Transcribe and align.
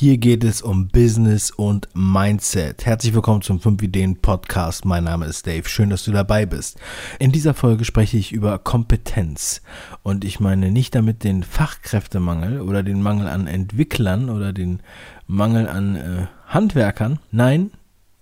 Hier 0.00 0.16
geht 0.16 0.44
es 0.44 0.62
um 0.62 0.86
Business 0.86 1.50
und 1.50 1.88
Mindset. 1.92 2.86
Herzlich 2.86 3.14
willkommen 3.14 3.42
zum 3.42 3.58
5 3.58 3.82
Ideen 3.82 4.14
Podcast. 4.14 4.84
Mein 4.84 5.02
Name 5.02 5.26
ist 5.26 5.44
Dave. 5.44 5.68
Schön, 5.68 5.90
dass 5.90 6.04
du 6.04 6.12
dabei 6.12 6.46
bist. 6.46 6.78
In 7.18 7.32
dieser 7.32 7.52
Folge 7.52 7.84
spreche 7.84 8.16
ich 8.16 8.30
über 8.30 8.60
Kompetenz. 8.60 9.60
Und 10.04 10.24
ich 10.24 10.38
meine 10.38 10.70
nicht 10.70 10.94
damit 10.94 11.24
den 11.24 11.42
Fachkräftemangel 11.42 12.60
oder 12.60 12.84
den 12.84 13.02
Mangel 13.02 13.26
an 13.26 13.48
Entwicklern 13.48 14.30
oder 14.30 14.52
den 14.52 14.78
Mangel 15.26 15.68
an 15.68 15.96
äh, 15.96 16.26
Handwerkern. 16.46 17.18
Nein, 17.32 17.72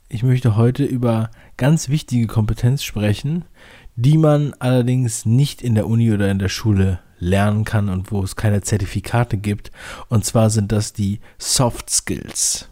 ich 0.08 0.22
möchte 0.22 0.56
heute 0.56 0.82
über 0.82 1.30
ganz 1.58 1.90
wichtige 1.90 2.26
Kompetenz 2.26 2.84
sprechen, 2.84 3.44
die 3.96 4.16
man 4.16 4.54
allerdings 4.60 5.26
nicht 5.26 5.60
in 5.60 5.74
der 5.74 5.86
Uni 5.88 6.10
oder 6.10 6.30
in 6.30 6.38
der 6.38 6.48
Schule 6.48 7.00
lernen 7.18 7.64
kann 7.64 7.88
und 7.88 8.10
wo 8.12 8.22
es 8.22 8.36
keine 8.36 8.62
Zertifikate 8.62 9.36
gibt. 9.36 9.70
Und 10.08 10.24
zwar 10.24 10.50
sind 10.50 10.72
das 10.72 10.92
die 10.92 11.20
Soft 11.38 11.90
Skills. 11.90 12.68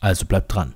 Also 0.00 0.26
bleibt 0.26 0.54
dran. 0.54 0.74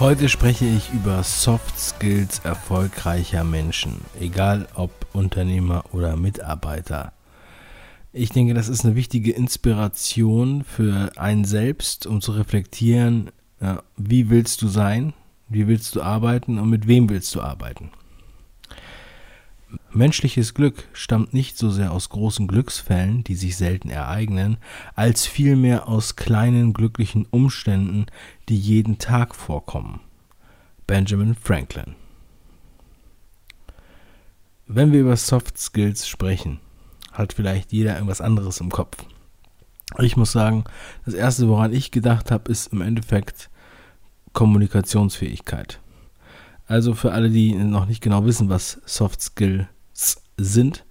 Heute 0.00 0.30
spreche 0.30 0.64
ich 0.64 0.90
über 0.94 1.22
Soft 1.22 1.78
Skills 1.78 2.38
erfolgreicher 2.38 3.44
Menschen, 3.44 4.00
egal 4.18 4.66
ob 4.74 4.90
Unternehmer 5.12 5.84
oder 5.92 6.16
Mitarbeiter. 6.16 7.12
Ich 8.12 8.30
denke, 8.30 8.54
das 8.54 8.68
ist 8.68 8.84
eine 8.84 8.96
wichtige 8.96 9.30
Inspiration 9.32 10.64
für 10.64 11.12
einen 11.16 11.44
selbst, 11.44 12.06
um 12.06 12.20
zu 12.20 12.32
reflektieren, 12.32 13.30
ja, 13.60 13.82
wie 13.96 14.30
willst 14.30 14.62
du 14.62 14.68
sein, 14.68 15.12
wie 15.48 15.68
willst 15.68 15.94
du 15.94 16.02
arbeiten 16.02 16.58
und 16.58 16.70
mit 16.70 16.88
wem 16.88 17.08
willst 17.08 17.34
du 17.34 17.40
arbeiten. 17.40 17.90
Menschliches 19.92 20.54
Glück 20.54 20.88
stammt 20.92 21.34
nicht 21.34 21.56
so 21.56 21.70
sehr 21.70 21.92
aus 21.92 22.08
großen 22.08 22.48
Glücksfällen, 22.48 23.22
die 23.22 23.36
sich 23.36 23.56
selten 23.56 23.90
ereignen, 23.90 24.56
als 24.96 25.26
vielmehr 25.26 25.86
aus 25.88 26.16
kleinen 26.16 26.72
glücklichen 26.72 27.26
Umständen, 27.30 28.06
die 28.48 28.58
jeden 28.58 28.98
Tag 28.98 29.36
vorkommen. 29.36 30.00
Benjamin 30.88 31.36
Franklin 31.36 31.94
Wenn 34.66 34.92
wir 34.92 35.00
über 35.00 35.16
Soft 35.16 35.58
Skills 35.58 36.08
sprechen, 36.08 36.58
hat 37.20 37.32
vielleicht 37.32 37.72
jeder 37.72 37.94
irgendwas 37.94 38.20
anderes 38.20 38.60
im 38.60 38.70
Kopf. 38.70 39.04
Ich 39.98 40.16
muss 40.16 40.32
sagen, 40.32 40.64
das 41.04 41.14
Erste, 41.14 41.48
woran 41.48 41.72
ich 41.72 41.90
gedacht 41.90 42.30
habe, 42.30 42.50
ist 42.50 42.72
im 42.72 42.80
Endeffekt 42.80 43.50
Kommunikationsfähigkeit. 44.32 45.80
Also 46.66 46.94
für 46.94 47.12
alle, 47.12 47.30
die 47.30 47.54
noch 47.54 47.86
nicht 47.86 48.00
genau 48.00 48.24
wissen, 48.24 48.48
was 48.48 48.80
Soft 48.84 49.20
Skills 49.20 49.66
sind, 50.36 50.84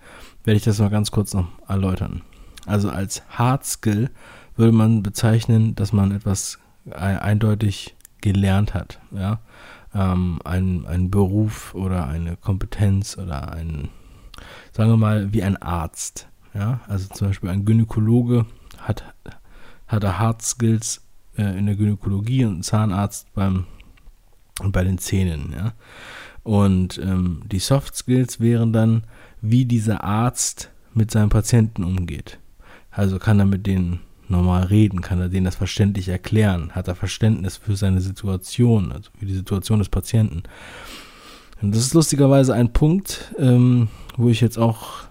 werde 0.43 0.57
ich 0.57 0.63
das 0.63 0.79
mal 0.79 0.89
ganz 0.89 1.11
kurz 1.11 1.33
noch 1.33 1.47
erläutern. 1.67 2.21
Also 2.65 2.89
als 2.89 3.23
Hard 3.29 3.65
Skill 3.65 4.09
würde 4.55 4.73
man 4.73 5.01
bezeichnen, 5.03 5.75
dass 5.75 5.93
man 5.93 6.11
etwas 6.11 6.59
eindeutig 6.91 7.95
gelernt 8.21 8.73
hat. 8.73 8.99
Ja? 9.11 9.39
Ähm, 9.95 10.39
ein, 10.43 10.85
ein 10.85 11.09
Beruf 11.09 11.73
oder 11.73 12.07
eine 12.07 12.35
Kompetenz 12.35 13.17
oder 13.17 13.53
ein 13.53 13.89
sagen 14.79 14.91
wir 14.91 14.97
mal, 14.97 15.33
wie 15.33 15.43
ein 15.43 15.57
Arzt. 15.57 16.29
Ja, 16.53 16.79
also 16.87 17.09
zum 17.13 17.27
Beispiel 17.27 17.49
ein 17.49 17.65
Gynäkologe 17.65 18.45
hat, 18.77 19.03
hat 19.87 20.03
er 20.05 20.19
Hard 20.19 20.41
Skills 20.41 21.01
äh, 21.37 21.57
in 21.57 21.65
der 21.65 21.75
Gynäkologie 21.75 22.45
und 22.45 22.59
ein 22.59 22.63
Zahnarzt 22.63 23.31
beim, 23.33 23.65
bei 24.63 24.85
den 24.85 24.97
Zähnen. 24.97 25.53
Ja. 25.53 25.73
Und 26.43 26.97
ähm, 26.97 27.41
die 27.51 27.59
Soft 27.59 27.95
Skills 27.95 28.39
wären 28.39 28.71
dann, 28.71 29.03
wie 29.41 29.65
dieser 29.65 30.03
Arzt 30.03 30.71
mit 30.93 31.11
seinem 31.11 31.29
Patienten 31.29 31.83
umgeht. 31.83 32.39
Also 32.89 33.19
kann 33.19 33.39
er 33.39 33.45
mit 33.45 33.67
denen 33.67 33.99
normal 34.29 34.63
reden, 34.63 35.01
kann 35.01 35.19
er 35.19 35.27
denen 35.27 35.45
das 35.45 35.55
verständlich 35.55 36.07
erklären, 36.07 36.71
hat 36.71 36.87
er 36.87 36.95
Verständnis 36.95 37.57
für 37.57 37.75
seine 37.75 37.99
Situation, 37.99 38.93
also 38.93 39.11
für 39.19 39.25
die 39.25 39.35
Situation 39.35 39.79
des 39.79 39.89
Patienten. 39.89 40.43
Und 41.61 41.75
das 41.75 41.81
ist 41.81 41.93
lustigerweise 41.93 42.53
ein 42.53 42.71
Punkt, 42.71 43.33
ähm, 43.37 43.89
wo 44.15 44.29
ich 44.29 44.41
jetzt 44.41 44.57
auch 44.57 45.03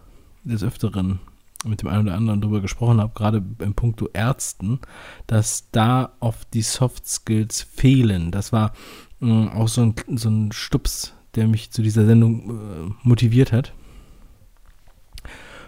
des 0.44 0.62
Öfteren 0.62 1.20
mit 1.64 1.82
dem 1.82 1.88
einen 1.88 2.06
oder 2.06 2.16
anderen 2.16 2.40
drüber 2.40 2.60
gesprochen 2.60 3.00
habe, 3.00 3.12
gerade 3.14 3.42
im 3.58 3.74
Punkto 3.74 4.08
Ärzten, 4.12 4.78
dass 5.26 5.68
da 5.72 6.12
oft 6.20 6.52
die 6.54 6.62
Soft 6.62 7.06
Skills 7.06 7.62
fehlen. 7.62 8.30
Das 8.30 8.52
war 8.52 8.72
äh, 9.20 9.48
auch 9.48 9.68
so 9.68 9.82
ein, 9.82 9.94
so 10.16 10.30
ein 10.30 10.52
Stups, 10.52 11.14
der 11.34 11.48
mich 11.48 11.70
zu 11.70 11.82
dieser 11.82 12.06
Sendung 12.06 12.50
äh, 12.50 12.92
motiviert 13.02 13.52
hat. 13.52 13.72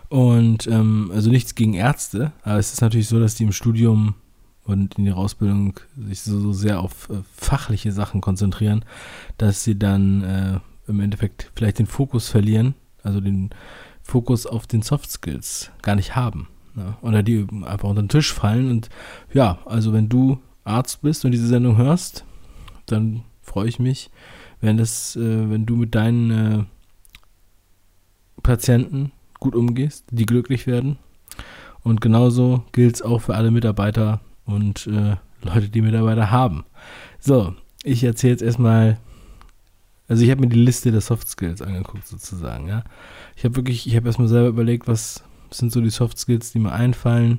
Und 0.09 0.67
ähm, 0.67 1.11
also 1.15 1.31
nichts 1.31 1.55
gegen 1.55 1.75
Ärzte, 1.75 2.33
aber 2.43 2.59
es 2.59 2.73
ist 2.73 2.81
natürlich 2.81 3.09
so, 3.09 3.21
dass 3.21 3.37
die 3.37 3.45
im 3.45 3.53
Studium 3.53 4.15
und 4.65 4.99
in 4.99 5.07
ihrer 5.07 5.19
Ausbildung 5.19 5.79
sich 5.97 6.23
so, 6.23 6.39
so 6.39 6.53
sehr 6.53 6.81
auf 6.81 7.09
äh, 7.11 7.23
fachliche 7.35 7.93
Sachen 7.93 8.21
konzentrieren, 8.21 8.85
dass 9.39 9.63
sie 9.63 9.79
dann 9.79 10.23
äh, 10.25 10.61
im 10.91 11.01
Endeffekt 11.01 11.51
vielleicht 11.55 11.79
den 11.79 11.87
Fokus 11.87 12.29
verlieren, 12.29 12.75
also 13.03 13.21
den 13.21 13.51
Fokus 14.03 14.47
auf 14.47 14.67
den 14.67 14.83
Soft 14.83 15.11
Skills 15.11 15.71
gar 15.83 15.95
nicht 15.95 16.17
haben. 16.17 16.49
Ne? 16.75 16.97
Oder 17.03 17.23
die 17.23 17.47
einfach 17.65 17.89
unter 17.89 18.03
den 18.03 18.09
Tisch 18.09 18.33
fallen. 18.33 18.71
Und 18.71 18.89
ja, 19.33 19.59
also 19.65 19.93
wenn 19.93 20.09
du 20.09 20.39
Arzt 20.65 21.03
bist 21.03 21.25
und 21.25 21.33
diese 21.33 21.47
Sendung 21.47 21.77
hörst, 21.77 22.25
dann 22.87 23.23
freue 23.43 23.69
ich 23.69 23.79
mich, 23.79 24.11
wenn 24.61 24.77
das, 24.77 25.17
äh, 25.17 25.51
wenn 25.51 25.67
du 25.67 25.77
mit 25.77 25.95
deinen 25.95 26.31
äh, 26.31 26.65
Patienten 28.43 29.13
gut 29.39 29.55
umgehst, 29.55 30.05
die 30.11 30.27
glücklich 30.27 30.67
werden. 30.67 30.99
Und 31.83 32.01
genauso 32.01 32.65
gilt 32.73 32.97
es 32.97 33.03
auch 33.03 33.21
für 33.23 33.35
alle 33.35 33.51
Mitarbeiter 33.51 34.21
und 34.45 34.87
äh, 34.87 35.17
Leute, 35.43 35.69
die 35.71 35.81
Mitarbeiter 35.81 36.31
haben. 36.31 36.65
So, 37.19 37.55
ich 37.83 38.05
erzähle 38.05 38.33
jetzt 38.33 38.43
erstmal 38.43 38.99
also 40.11 40.25
ich 40.25 40.31
habe 40.33 40.41
mir 40.41 40.49
die 40.49 40.59
Liste 40.59 40.91
der 40.91 41.03
Soft 41.03 41.29
Skills 41.29 41.63
angeguckt 41.63 42.05
sozusagen, 42.05 42.67
ja. 42.67 42.83
Ich 43.37 43.45
habe 43.45 43.55
wirklich, 43.55 43.87
ich 43.87 43.95
habe 43.95 44.09
erstmal 44.09 44.27
selber 44.27 44.49
überlegt, 44.49 44.89
was 44.89 45.23
sind 45.53 45.71
so 45.71 45.81
die 45.81 45.91
Soft 45.91 46.19
Skills, 46.19 46.51
die 46.51 46.59
mir 46.59 46.73
einfallen. 46.73 47.39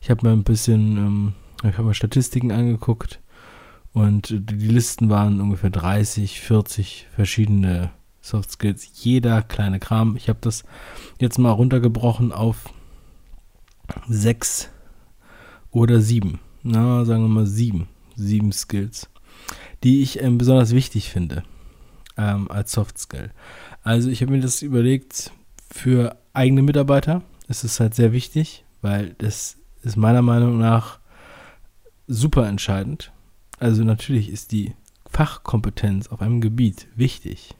Ich 0.00 0.10
habe 0.10 0.24
mir 0.24 0.32
ein 0.32 0.44
bisschen, 0.44 0.96
ähm, 0.96 1.32
ich 1.64 1.76
habe 1.76 1.88
mir 1.88 1.94
Statistiken 1.94 2.52
angeguckt 2.52 3.20
und 3.92 4.28
die 4.30 4.68
Listen 4.68 5.10
waren 5.10 5.40
ungefähr 5.40 5.70
30, 5.70 6.40
40 6.40 7.08
verschiedene 7.12 7.90
Soft 8.20 8.52
Skills, 8.52 8.88
jeder 9.02 9.42
kleine 9.42 9.80
Kram. 9.80 10.14
Ich 10.14 10.28
habe 10.28 10.38
das 10.40 10.62
jetzt 11.18 11.40
mal 11.40 11.50
runtergebrochen 11.50 12.30
auf 12.30 12.72
sechs 14.08 14.70
oder 15.72 16.00
sieben. 16.00 16.38
Na, 16.62 17.04
sagen 17.04 17.24
wir 17.24 17.28
mal 17.28 17.46
sieben. 17.46 17.88
Sieben 18.14 18.52
Skills, 18.52 19.10
die 19.82 20.00
ich 20.00 20.22
ähm, 20.22 20.38
besonders 20.38 20.70
wichtig 20.70 21.10
finde 21.10 21.42
ähm, 22.16 22.50
als 22.50 22.72
Soft 22.72 22.98
Skill. 22.98 23.30
Also 23.82 24.08
ich 24.08 24.22
habe 24.22 24.32
mir 24.32 24.40
das 24.40 24.62
überlegt, 24.62 25.32
für 25.70 26.16
eigene 26.32 26.62
Mitarbeiter 26.62 27.22
ist 27.48 27.64
es 27.64 27.80
halt 27.80 27.94
sehr 27.94 28.12
wichtig, 28.12 28.64
weil 28.82 29.14
das 29.18 29.56
ist 29.82 29.96
meiner 29.96 30.22
Meinung 30.22 30.58
nach 30.58 30.98
super 32.06 32.46
entscheidend. 32.46 33.12
Also 33.58 33.84
natürlich 33.84 34.30
ist 34.30 34.52
die 34.52 34.74
Fachkompetenz 35.10 36.08
auf 36.08 36.20
einem 36.20 36.40
Gebiet 36.40 36.88
wichtig. 36.94 37.54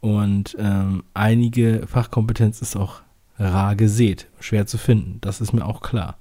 Und 0.00 0.54
ähm, 0.58 1.04
einige 1.14 1.86
Fachkompetenz 1.86 2.60
ist 2.60 2.76
auch 2.76 3.00
rar 3.38 3.74
gesät, 3.74 4.28
schwer 4.40 4.66
zu 4.66 4.76
finden. 4.76 5.18
Das 5.20 5.40
ist 5.40 5.52
mir 5.52 5.64
auch 5.64 5.80
klar. 5.80 6.18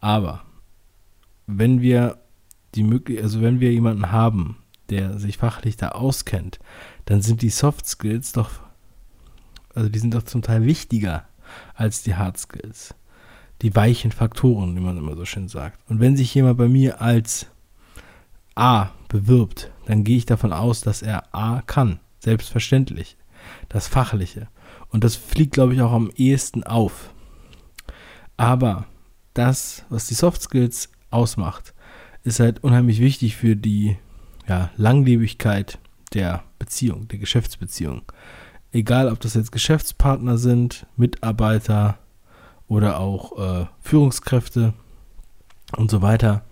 Aber 0.00 0.42
wenn 1.46 1.80
wir 1.80 2.18
die 2.74 2.84
Möglichkeit, 2.84 3.24
also 3.24 3.42
wenn 3.42 3.60
wir 3.60 3.72
jemanden 3.72 4.12
haben, 4.12 4.58
der 4.90 5.18
sich 5.18 5.38
fachlich 5.38 5.76
da 5.76 5.90
auskennt, 5.90 6.58
dann 7.06 7.22
sind 7.22 7.42
die 7.42 7.50
Soft 7.50 7.86
Skills 7.86 8.32
doch, 8.32 8.50
also 9.74 9.88
die 9.88 9.98
sind 9.98 10.14
doch 10.14 10.24
zum 10.24 10.42
Teil 10.42 10.64
wichtiger 10.64 11.26
als 11.74 12.02
die 12.02 12.14
Hard 12.14 12.38
Skills. 12.38 12.94
Die 13.62 13.74
weichen 13.74 14.12
Faktoren, 14.12 14.76
wie 14.76 14.80
man 14.80 14.98
immer 14.98 15.16
so 15.16 15.24
schön 15.24 15.48
sagt. 15.48 15.78
Und 15.88 16.00
wenn 16.00 16.16
sich 16.16 16.34
jemand 16.34 16.58
bei 16.58 16.68
mir 16.68 17.00
als 17.00 17.46
A 18.54 18.90
bewirbt, 19.08 19.70
dann 19.86 20.04
gehe 20.04 20.16
ich 20.16 20.26
davon 20.26 20.52
aus, 20.52 20.80
dass 20.80 21.02
er 21.02 21.34
A 21.34 21.62
kann. 21.62 22.00
Selbstverständlich. 22.18 23.16
Das 23.68 23.88
Fachliche. 23.88 24.48
Und 24.88 25.04
das 25.04 25.16
fliegt, 25.16 25.52
glaube 25.52 25.74
ich, 25.74 25.82
auch 25.82 25.92
am 25.92 26.10
ehesten 26.16 26.64
auf. 26.64 27.12
Aber 28.36 28.86
das, 29.34 29.84
was 29.88 30.06
die 30.06 30.14
Soft 30.14 30.42
Skills 30.42 30.90
ausmacht, 31.10 31.74
ist 32.22 32.40
halt 32.40 32.64
unheimlich 32.64 33.00
wichtig 33.00 33.36
für 33.36 33.56
die 33.56 33.98
ja, 34.48 34.70
Langlebigkeit 34.76 35.78
der 36.12 36.44
Beziehung, 36.58 37.08
der 37.08 37.18
Geschäftsbeziehung. 37.18 38.02
Egal, 38.72 39.10
ob 39.10 39.20
das 39.20 39.34
jetzt 39.34 39.52
Geschäftspartner 39.52 40.38
sind, 40.38 40.86
Mitarbeiter 40.96 41.98
oder 42.66 42.98
auch 42.98 43.38
äh, 43.38 43.66
Führungskräfte 43.80 44.74
und 45.76 45.90
so 45.90 46.02
weiter. 46.02 46.44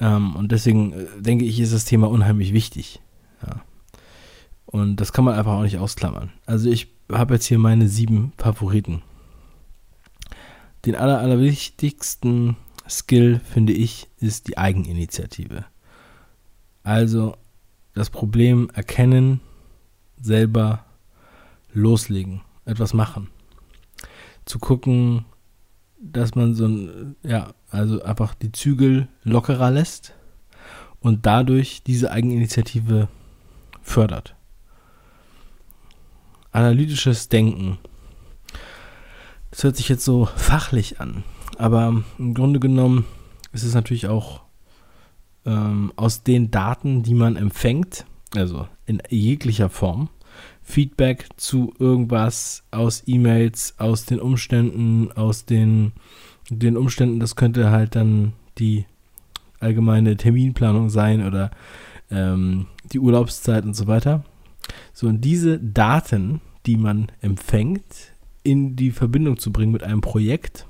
Ähm, 0.00 0.36
und 0.36 0.52
deswegen 0.52 0.92
äh, 0.92 1.06
denke 1.18 1.44
ich, 1.44 1.60
ist 1.60 1.72
das 1.72 1.84
Thema 1.84 2.08
unheimlich 2.08 2.52
wichtig. 2.52 3.00
Ja. 3.46 3.62
Und 4.66 4.96
das 4.96 5.12
kann 5.12 5.24
man 5.24 5.34
einfach 5.34 5.52
auch 5.52 5.62
nicht 5.62 5.78
ausklammern. 5.78 6.32
Also 6.46 6.70
ich 6.70 6.88
habe 7.12 7.34
jetzt 7.34 7.46
hier 7.46 7.58
meine 7.58 7.88
sieben 7.88 8.32
Favoriten. 8.38 9.02
Den 10.84 10.96
aller, 10.96 11.18
allerwichtigsten 11.18 12.56
Skill, 12.88 13.40
finde 13.40 13.72
ich, 13.72 14.08
ist 14.18 14.48
die 14.48 14.58
Eigeninitiative. 14.58 15.64
Also 16.84 17.36
das 17.94 18.10
Problem 18.10 18.70
erkennen, 18.74 19.40
selber 20.20 20.84
loslegen, 21.72 22.42
etwas 22.66 22.92
machen. 22.92 23.28
Zu 24.44 24.58
gucken, 24.58 25.24
dass 25.98 26.34
man 26.34 26.54
so 26.54 26.66
ein, 26.66 27.16
ja, 27.22 27.54
also 27.70 28.02
einfach 28.02 28.34
die 28.34 28.52
Zügel 28.52 29.08
lockerer 29.22 29.70
lässt 29.70 30.12
und 31.00 31.24
dadurch 31.24 31.82
diese 31.82 32.10
Eigeninitiative 32.10 33.08
fördert. 33.82 34.36
Analytisches 36.52 37.30
Denken. 37.30 37.78
Das 39.50 39.64
hört 39.64 39.76
sich 39.76 39.88
jetzt 39.88 40.04
so 40.04 40.26
fachlich 40.26 41.00
an, 41.00 41.24
aber 41.56 42.02
im 42.18 42.34
Grunde 42.34 42.60
genommen 42.60 43.06
ist 43.52 43.62
es 43.62 43.74
natürlich 43.74 44.08
auch 44.08 44.42
ähm, 45.46 45.92
aus 45.96 46.22
den 46.22 46.50
Daten, 46.50 47.02
die 47.02 47.14
man 47.14 47.36
empfängt, 47.36 48.04
also 48.34 48.66
in 48.86 49.02
jeglicher 49.08 49.68
Form, 49.68 50.08
Feedback 50.62 51.28
zu 51.36 51.74
irgendwas 51.78 52.64
aus 52.70 53.02
E-Mails, 53.06 53.74
aus 53.78 54.06
den 54.06 54.18
Umständen, 54.18 55.12
aus 55.12 55.44
den, 55.44 55.92
den 56.50 56.76
Umständen, 56.76 57.20
das 57.20 57.36
könnte 57.36 57.70
halt 57.70 57.94
dann 57.94 58.32
die 58.58 58.86
allgemeine 59.60 60.16
Terminplanung 60.16 60.90
sein 60.90 61.26
oder 61.26 61.50
ähm, 62.10 62.66
die 62.92 62.98
Urlaubszeit 62.98 63.64
und 63.64 63.74
so 63.74 63.86
weiter. 63.86 64.24
So, 64.92 65.06
und 65.06 65.20
diese 65.20 65.58
Daten, 65.58 66.40
die 66.66 66.76
man 66.76 67.12
empfängt, 67.20 68.12
in 68.42 68.76
die 68.76 68.90
Verbindung 68.90 69.38
zu 69.38 69.52
bringen 69.52 69.72
mit 69.72 69.82
einem 69.82 70.00
Projekt 70.00 70.66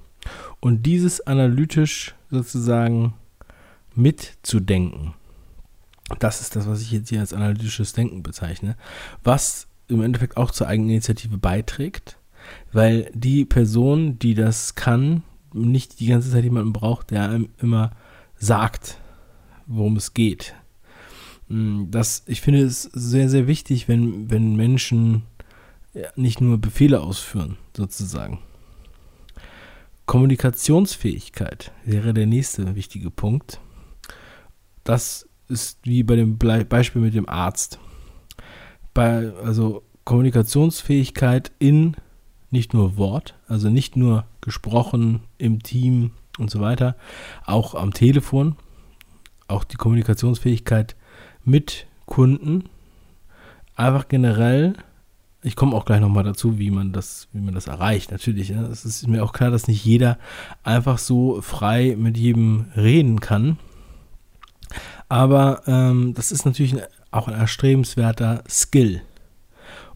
und 0.61 0.87
dieses 0.87 1.21
analytisch 1.27 2.15
sozusagen 2.31 3.15
mitzudenken. 3.95 5.15
Das 6.19 6.41
ist 6.41 6.55
das, 6.57 6.67
was 6.67 6.83
ich 6.83 6.91
jetzt 6.91 7.09
hier 7.09 7.21
als 7.21 7.33
analytisches 7.33 7.93
Denken 7.93 8.23
bezeichne, 8.23 8.77
was 9.23 9.69
im 9.89 10.03
Endeffekt 10.03 10.37
auch 10.37 10.51
zur 10.51 10.67
Eigeninitiative 10.67 11.39
beiträgt, 11.39 12.19
weil 12.73 13.11
die 13.15 13.45
Person, 13.45 14.19
die 14.19 14.35
das 14.35 14.75
kann, 14.75 15.23
nicht 15.53 16.01
die 16.01 16.07
ganze 16.07 16.31
Zeit 16.31 16.45
jemanden 16.45 16.73
braucht, 16.73 17.11
der 17.11 17.29
einem 17.29 17.49
immer 17.59 17.93
sagt, 18.37 18.99
worum 19.67 19.97
es 19.97 20.13
geht. 20.15 20.55
Hm, 21.49 21.89
das, 21.91 22.25
ich 22.27 22.41
finde 22.41 22.63
es 22.63 22.83
sehr, 22.83 23.29
sehr 23.29 23.47
wichtig, 23.47 23.89
wenn, 23.89 24.31
wenn 24.31 24.57
Menschen 24.57 25.23
nicht 26.17 26.41
nur 26.41 26.59
Befehle 26.59 27.01
ausführen, 27.01 27.57
sozusagen. 27.77 28.39
Kommunikationsfähigkeit 30.07 31.73
wäre 31.85 32.13
der 32.13 32.27
nächste 32.27 32.75
wichtige 32.75 33.11
Punkt. 33.11 33.61
Das 34.85 35.29
ist 35.49 35.79
wie 35.83 36.03
bei 36.03 36.17
dem 36.17 36.39
Beispiel 36.39 37.03
mit 37.03 37.15
dem 37.15 37.29
Arzt. 37.29 37.79
Bei, 38.93 39.33
also 39.43 39.83
Kommunikationsfähigkeit 40.05 41.53
in 41.59 41.97
nicht 42.51 42.73
nur 42.73 42.97
Wort, 42.97 43.35
also 43.49 43.69
nicht 43.69 43.97
nur 43.97 44.27
gesprochen 44.41 45.21
im 45.39 45.63
Team 45.63 46.13
und 46.39 46.51
so 46.51 46.61
weiter, 46.61 46.97
auch 47.45 47.75
am 47.75 47.93
Telefon, 47.93 48.57
auch 49.49 49.65
die 49.65 49.77
Kommunikationsfähigkeit 49.77 50.95
mit 51.45 51.87
Kunden, 52.07 52.65
einfach 53.75 54.09
generell. 54.09 54.75
Ich 55.43 55.57
komme 55.57 55.77
auch 55.77 55.85
gleich 55.85 56.01
nochmal 56.01 56.25
dazu, 56.25 56.59
wie 56.59 56.71
man 56.71 56.93
das, 56.93 57.29
wie 57.33 57.41
man 57.41 57.55
das 57.55 57.67
erreicht. 57.67 58.13
Natürlich, 58.13 58.51
es 58.51 58.85
ist 58.85 59.09
mir 59.09 59.23
auch 59.25 59.33
klar, 59.33 59.51
dass 59.51 59.69
nicht 59.69 59.85
jeder 59.85 60.19
einfach 60.63 60.99
so 60.99 61.43
frei 61.43 61.97
mit 61.99 62.17
jedem 62.17 62.67
reden 62.77 63.21
kann. 63.21 63.59
Aber 65.09 65.63
ähm, 65.67 66.15
das 66.15 66.33
ist 66.33 66.45
natürlich 66.45 66.77
auch 67.11 67.29
ein 67.29 67.35
erstrebenswerter 67.35 68.43
Skill. 68.49 69.03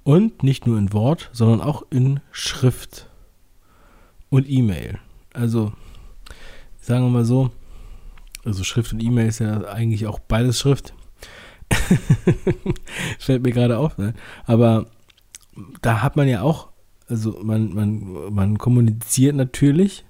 Und 0.04 0.42
nicht 0.42 0.66
nur 0.66 0.78
in 0.78 0.92
Wort, 0.92 1.28
sondern 1.32 1.60
auch 1.60 1.82
in 1.90 2.20
Schrift 2.30 3.08
und 4.30 4.48
E-Mail. 4.48 4.98
Also, 5.34 5.72
sagen 6.80 7.04
wir 7.04 7.10
mal 7.10 7.25
so, 7.25 7.50
also 8.44 8.64
Schrift 8.64 8.92
und 8.92 9.02
E-Mail 9.02 9.28
ist 9.28 9.40
ja 9.40 9.64
eigentlich 9.64 10.06
auch 10.06 10.19
beides 10.19 10.58
Schrift. 10.58 10.94
Fällt 13.19 13.42
mir 13.42 13.52
gerade 13.52 13.78
auf. 13.78 13.98
Ne? 13.98 14.14
Aber 14.46 14.86
da 15.82 16.02
hat 16.02 16.16
man 16.16 16.28
ja 16.28 16.42
auch, 16.42 16.69
also 17.08 17.40
man, 17.42 17.75
man, 17.75 18.32
man 18.32 18.58
kommuniziert 18.58 19.36
natürlich, 19.36 20.04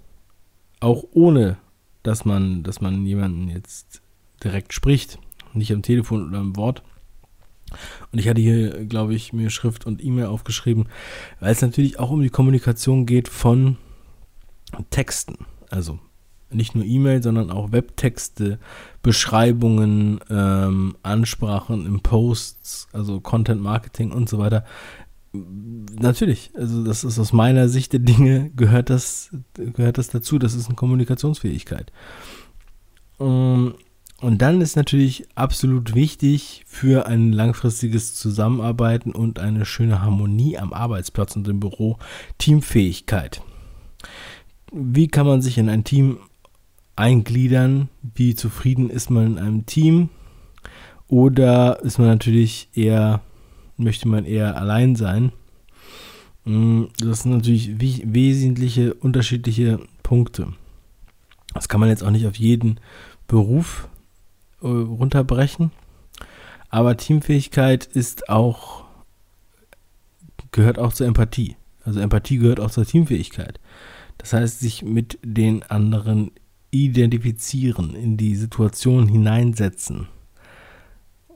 auch 0.80 1.04
ohne, 1.12 1.56
dass 2.02 2.24
man, 2.24 2.62
dass 2.62 2.80
man 2.80 3.04
jemanden 3.04 3.48
jetzt 3.48 4.02
direkt 4.42 4.72
spricht, 4.72 5.18
nicht 5.52 5.72
am 5.72 5.82
Telefon 5.82 6.28
oder 6.28 6.38
im 6.38 6.56
Wort. 6.56 6.82
Und 8.12 8.18
ich 8.18 8.28
hatte 8.28 8.40
hier, 8.40 8.86
glaube 8.86 9.14
ich, 9.14 9.32
mir 9.32 9.50
Schrift 9.50 9.86
und 9.86 10.02
E-Mail 10.02 10.26
aufgeschrieben, 10.26 10.88
weil 11.40 11.52
es 11.52 11.62
natürlich 11.62 11.98
auch 11.98 12.10
um 12.10 12.22
die 12.22 12.30
Kommunikation 12.30 13.04
geht 13.04 13.28
von 13.28 13.76
Texten. 14.90 15.46
Also 15.70 15.98
nicht 16.50 16.74
nur 16.74 16.84
E-Mail, 16.84 17.22
sondern 17.22 17.50
auch 17.50 17.72
Webtexte, 17.72 18.58
Beschreibungen, 19.02 20.20
ähm, 20.30 20.96
Ansprachen 21.02 21.84
im 21.84 22.00
Posts, 22.00 22.88
also 22.92 23.20
Content 23.20 23.60
Marketing 23.60 24.12
und 24.12 24.28
so 24.28 24.38
weiter. 24.38 24.64
Natürlich, 25.32 26.50
also 26.54 26.84
das 26.84 27.04
ist 27.04 27.18
aus 27.18 27.34
meiner 27.34 27.68
Sicht 27.68 27.92
der 27.92 28.00
Dinge, 28.00 28.50
gehört 28.56 28.88
das, 28.88 29.30
gehört 29.54 29.98
das 29.98 30.08
dazu, 30.08 30.38
das 30.38 30.54
ist 30.54 30.66
eine 30.66 30.74
Kommunikationsfähigkeit. 30.74 31.92
Ähm, 33.20 33.74
und 34.20 34.42
dann 34.42 34.60
ist 34.60 34.74
natürlich 34.74 35.28
absolut 35.36 35.94
wichtig 35.94 36.64
für 36.66 37.06
ein 37.06 37.32
langfristiges 37.32 38.14
Zusammenarbeiten 38.14 39.12
und 39.12 39.38
eine 39.38 39.64
schöne 39.64 40.02
Harmonie 40.02 40.58
am 40.58 40.72
Arbeitsplatz 40.72 41.36
und 41.36 41.46
im 41.46 41.60
Büro 41.60 41.98
Teamfähigkeit. 42.38 43.42
Wie 44.72 45.06
kann 45.06 45.26
man 45.26 45.40
sich 45.40 45.56
in 45.56 45.68
ein 45.68 45.84
Team 45.84 46.18
eingliedern? 46.96 47.88
Wie 48.02 48.34
zufrieden 48.34 48.90
ist 48.90 49.08
man 49.08 49.26
in 49.26 49.38
einem 49.38 49.66
Team? 49.66 50.08
Oder 51.06 51.80
ist 51.84 51.98
man 51.98 52.08
natürlich 52.08 52.68
eher, 52.74 53.22
möchte 53.76 54.08
man 54.08 54.24
eher 54.24 54.56
allein 54.56 54.96
sein? 54.96 55.30
Hm, 56.44 56.88
das 56.98 57.22
sind 57.22 57.32
natürlich 57.32 57.78
wesentliche 57.78 58.94
unterschiedliche 58.94 59.78
Punkte. 60.02 60.52
Das 61.54 61.68
kann 61.68 61.78
man 61.78 61.88
jetzt 61.88 62.02
auch 62.02 62.10
nicht 62.10 62.26
auf 62.26 62.36
jeden 62.36 62.80
Beruf 63.28 63.88
äh, 64.62 64.66
runterbrechen. 64.66 65.70
Aber 66.70 66.96
Teamfähigkeit 66.96 67.86
ist 67.86 68.28
auch, 68.28 68.84
gehört 70.52 70.78
auch 70.78 70.92
zur 70.92 71.06
Empathie. 71.06 71.56
Also 71.84 72.00
Empathie 72.00 72.38
gehört 72.38 72.60
auch 72.60 72.70
zur 72.70 72.84
Teamfähigkeit. 72.84 73.60
Das 74.18 74.32
heißt, 74.32 74.60
sich 74.60 74.82
mit 74.82 75.18
den 75.22 75.62
anderen 75.62 76.32
identifizieren, 76.70 77.94
in 77.94 78.16
die 78.16 78.36
Situation 78.36 79.08
hineinsetzen. 79.08 80.08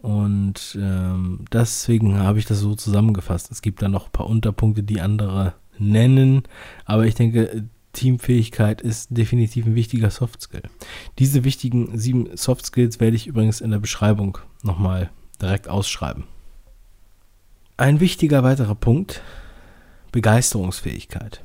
Und 0.03 0.77
ähm, 0.81 1.45
deswegen 1.53 2.19
habe 2.19 2.41
ich 2.41 2.45
das 2.45 2.59
so 2.59 2.75
zusammengefasst. 2.75 3.51
Es 3.51 3.63
gibt 3.63 3.81
da 3.83 3.89
noch 3.89 4.07
ein 4.07 4.13
paar 4.13 4.27
Unterpunkte, 4.27 4.83
die 4.83 5.01
andere 5.01 5.55
nennen, 5.79 6.43
aber 6.85 7.07
ich 7.07 7.15
denke, 7.15 7.65
Teamfähigkeit 7.93 8.81
ist 8.81 9.09
definitiv 9.11 9.67
ein 9.67 9.75
wichtiger 9.75 10.11
Softskill. 10.11 10.63
Diese 11.19 11.45
wichtigen 11.45 11.99
sieben 11.99 12.37
Softskills 12.37 13.01
werde 13.01 13.17
ich 13.17 13.27
übrigens 13.27 13.61
in 13.61 13.71
der 13.71 13.79
Beschreibung 13.79 14.39
nochmal 14.63 15.11
direkt 15.41 15.69
ausschreiben. 15.69 16.25
Ein 17.77 18.01
wichtiger 18.01 18.43
weiterer 18.43 18.75
Punkt, 18.75 19.23
Begeisterungsfähigkeit. 20.13 21.43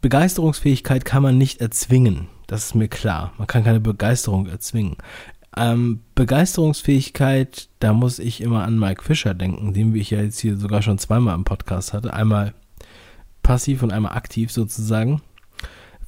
Begeisterungsfähigkeit 0.00 1.04
kann 1.04 1.22
man 1.22 1.38
nicht 1.38 1.60
erzwingen, 1.60 2.28
das 2.46 2.66
ist 2.66 2.74
mir 2.74 2.88
klar. 2.88 3.32
Man 3.38 3.46
kann 3.46 3.64
keine 3.64 3.80
Begeisterung 3.80 4.46
erzwingen. 4.46 4.96
Ähm, 5.56 6.00
Begeisterungsfähigkeit, 6.14 7.68
da 7.80 7.92
muss 7.92 8.18
ich 8.18 8.40
immer 8.40 8.64
an 8.64 8.78
Mike 8.78 9.02
Fischer 9.02 9.34
denken, 9.34 9.72
den 9.72 9.94
ich 9.94 10.10
ja 10.10 10.20
jetzt 10.20 10.38
hier 10.40 10.56
sogar 10.56 10.82
schon 10.82 10.98
zweimal 10.98 11.34
im 11.34 11.44
Podcast 11.44 11.92
hatte. 11.92 12.14
Einmal 12.14 12.54
passiv 13.42 13.82
und 13.82 13.92
einmal 13.92 14.16
aktiv 14.16 14.52
sozusagen. 14.52 15.22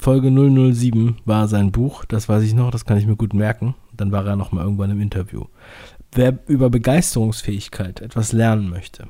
Folge 0.02 0.32
007 0.32 1.18
war 1.24 1.46
sein 1.46 1.70
Buch, 1.70 2.04
das 2.04 2.28
weiß 2.28 2.42
ich 2.42 2.54
noch, 2.54 2.72
das 2.72 2.84
kann 2.84 2.98
ich 2.98 3.06
mir 3.06 3.14
gut 3.14 3.34
merken. 3.34 3.76
Dann 3.96 4.10
war 4.10 4.26
er 4.26 4.34
nochmal 4.34 4.64
irgendwann 4.64 4.90
im 4.90 5.00
Interview. 5.00 5.44
Wer 6.10 6.40
über 6.48 6.70
Begeisterungsfähigkeit 6.70 8.00
etwas 8.00 8.32
lernen 8.32 8.68
möchte, 8.68 9.06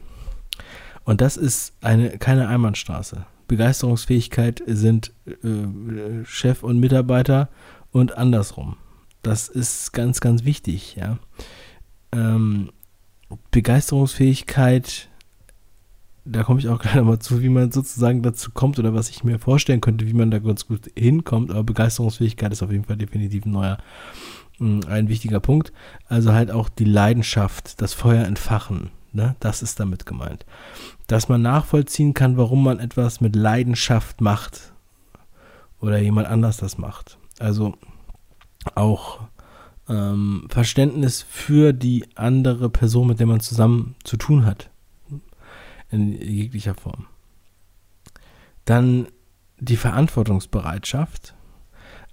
und 1.05 1.23
das 1.23 1.39
ist 1.39 1.73
eine, 1.81 2.19
keine 2.19 2.47
Einbahnstraße. 2.47 3.25
Begeisterungsfähigkeit 3.49 4.63
sind 4.67 5.13
äh, 5.27 6.25
Chef 6.25 6.63
und 6.63 6.79
Mitarbeiter 6.79 7.49
und 7.91 8.19
andersrum. 8.19 8.77
Das 9.23 9.49
ist 9.49 9.93
ganz, 9.93 10.21
ganz 10.21 10.45
wichtig, 10.45 10.97
ja. 10.97 11.19
Ähm, 12.13 12.71
Begeisterungsfähigkeit, 13.51 15.09
da 16.25 16.43
komme 16.43 16.61
ich 16.61 16.69
auch 16.69 16.79
gleich 16.81 16.95
nochmal 16.95 17.19
zu, 17.19 17.43
wie 17.43 17.49
man 17.49 17.73
sozusagen 17.73 18.23
dazu 18.23 18.51
kommt 18.53 18.79
oder 18.79 18.95
was 18.95 19.11
ich 19.11 19.25
mir 19.25 19.39
vorstellen 19.39 19.81
könnte, 19.81 20.07
wie 20.07 20.15
man 20.15 20.31
da 20.31 20.39
ganz 20.39 20.67
gut 20.67 20.91
hinkommt. 20.97 21.51
Aber 21.51 21.65
Begeisterungsfähigkeit 21.65 22.53
ist 22.53 22.63
auf 22.63 22.71
jeden 22.71 22.85
Fall 22.85 22.97
definitiv 22.97 23.45
ein 23.45 23.53
neuer, 23.53 23.79
mm, 24.59 24.81
ein 24.89 25.09
wichtiger 25.09 25.41
Punkt. 25.41 25.73
Also 26.09 26.33
halt 26.33 26.51
auch 26.51 26.69
die 26.69 26.85
Leidenschaft, 26.85 27.81
das 27.81 27.95
Feuer 27.95 28.25
entfachen. 28.25 28.91
Ne? 29.13 29.37
Das 29.41 29.63
ist 29.63 29.79
damit 29.79 30.07
gemeint. 30.07 30.47
Dass 31.07 31.29
man 31.29 31.43
nachvollziehen 31.43 32.15
kann, 32.15 32.37
warum 32.37 32.63
man 32.65 32.79
etwas 32.79 33.21
mit 33.21 33.37
Leidenschaft 33.37 34.21
macht 34.21 34.73
oder 35.81 35.99
jemand 35.99 36.29
anders 36.29 36.57
das 36.57 36.79
macht. 36.79 37.19
Also 37.39 37.75
auch 38.75 39.21
ähm, 39.89 40.47
Verständnis 40.49 41.23
für 41.29 41.73
die 41.73 42.07
andere 42.15 42.71
Person, 42.71 43.09
mit 43.09 43.19
der 43.21 43.27
man 43.27 43.41
zusammen 43.41 43.97
zu 44.05 44.17
tun 44.17 44.47
hat. 44.47 44.71
In 45.93 46.13
jeglicher 46.21 46.75
Form. 46.75 47.07
Dann 48.65 49.07
die 49.59 49.77
Verantwortungsbereitschaft, 49.77 51.35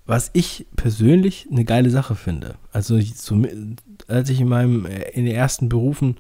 was 0.06 0.30
ich 0.34 0.68
persönlich 0.76 1.48
eine 1.50 1.66
geile 1.66 1.90
Sache 1.90 2.16
finde. 2.16 2.56
Also 2.72 3.00
als 4.08 4.30
ich 4.30 4.40
in 4.42 4.50
meinem 4.50 4.86
in 4.86 5.26
den 5.26 5.34
ersten 5.34 5.70
Berufen, 5.70 6.18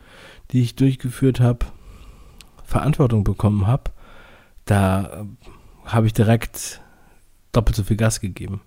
die 0.51 0.62
ich 0.62 0.75
durchgeführt 0.75 1.39
habe, 1.39 1.66
Verantwortung 2.63 3.24
bekommen 3.24 3.68
habe, 3.68 3.92
da 4.66 5.25
habe 5.86 6.08
ich 6.08 6.13
direkt 6.13 6.82
doppelt 7.51 7.75
so 7.75 7.84
viel 7.84 7.98
Gas 7.98 8.22
gegeben. 8.22 8.62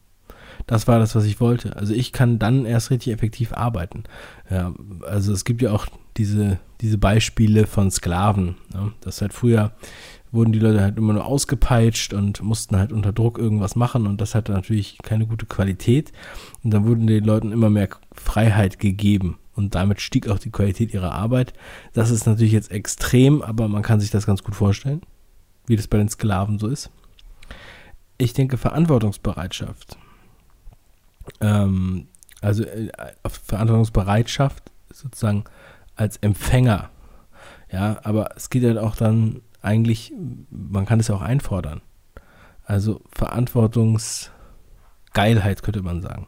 Das 0.67 0.87
war 0.87 0.99
das, 0.99 1.15
was 1.15 1.25
ich 1.25 1.41
wollte. 1.41 1.77
Also 1.77 1.95
ich 1.95 2.13
kann 2.13 2.39
dann 2.39 2.67
erst 2.67 2.91
richtig 2.91 3.13
effektiv 3.13 3.53
arbeiten. 3.53 4.05
Ja, 4.51 4.75
also 5.07 5.33
es 5.33 5.45
gibt 5.45 5.63
ja 5.63 5.73
auch 5.73 5.87
diese, 6.16 6.59
diese 6.81 6.99
Beispiele 6.99 7.66
von 7.66 7.90
Sklaven. 7.90 8.57
Ja, 8.73 8.92
das 9.00 9.21
halt 9.21 9.33
früher 9.33 9.73
wurden 10.31 10.52
die 10.52 10.59
Leute 10.59 10.81
halt 10.81 10.97
immer 10.97 11.12
nur 11.12 11.26
ausgepeitscht 11.26 12.14
und 12.14 12.42
mussten 12.42 12.76
halt 12.76 12.90
unter 12.90 13.12
Druck 13.12 13.38
irgendwas 13.38 13.76
machen 13.76 14.07
und 14.07 14.21
das 14.21 14.35
hatte 14.35 14.52
natürlich 14.52 14.97
keine 15.02 15.26
gute 15.26 15.45
Qualität. 15.45 16.12
Und 16.64 16.73
dann 16.73 16.87
wurden 16.87 17.07
den 17.07 17.25
Leuten 17.25 17.52
immer 17.52 17.69
mehr 17.69 17.90
Freiheit 18.14 18.78
gegeben 18.78 19.38
und 19.54 19.75
damit 19.75 20.00
stieg 20.00 20.28
auch 20.28 20.38
die 20.38 20.50
Qualität 20.50 20.95
ihrer 20.95 21.12
Arbeit. 21.12 21.52
Das 21.92 22.11
ist 22.11 22.26
natürlich 22.26 22.52
jetzt 22.52 22.71
extrem, 22.71 23.42
aber 23.42 23.69
man 23.69 23.83
kann 23.83 24.00
sich 24.00 24.11
das 24.11 24.25
ganz 24.25 24.42
gut 24.42 24.54
vorstellen, 24.54 25.02
wie 25.66 25.76
das 25.76 25.87
bei 25.87 25.99
den 25.99 26.09
Sklaven 26.09 26.59
so 26.59 26.69
ist. 26.69 26.90
Ich 28.16 28.33
denke, 28.33 28.57
Verantwortungsbereitschaft 28.57 29.99
ähm, 31.40 32.07
also 32.40 32.64
äh, 32.64 32.90
Verantwortungsbereitschaft 33.26 34.71
sozusagen 34.90 35.45
als 36.02 36.18
Empfänger. 36.18 36.90
Ja, 37.71 38.00
aber 38.02 38.37
es 38.37 38.50
geht 38.50 38.64
halt 38.64 38.76
auch 38.76 38.97
dann 38.97 39.40
eigentlich, 39.62 40.12
man 40.50 40.85
kann 40.85 41.00
es 41.00 41.09
ja 41.09 41.14
auch 41.14 41.23
einfordern. 41.23 41.80
Also 42.64 43.00
Verantwortungsgeilheit 43.12 45.62
könnte 45.62 45.82
man 45.82 46.02
sagen. 46.02 46.26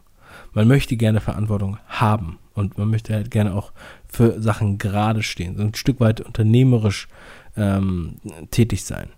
Man 0.53 0.67
möchte 0.67 0.97
gerne 0.97 1.21
Verantwortung 1.21 1.77
haben 1.87 2.39
und 2.53 2.77
man 2.77 2.89
möchte 2.89 3.13
halt 3.13 3.31
gerne 3.31 3.53
auch 3.53 3.71
für 4.07 4.41
Sachen 4.41 4.77
gerade 4.77 5.23
stehen, 5.23 5.57
so 5.57 5.63
ein 5.63 5.75
Stück 5.75 5.99
weit 5.99 6.21
unternehmerisch 6.21 7.07
ähm, 7.55 8.17
tätig 8.51 8.85
sein 8.85 9.09